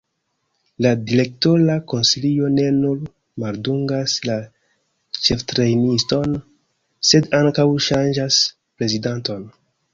[0.85, 3.03] La direktora konsilio ne nur
[3.45, 4.39] maldungas la
[5.29, 6.35] ĉeftrejniston,
[7.13, 8.45] sed ankaŭ ŝanĝas
[8.77, 9.49] prezidanton.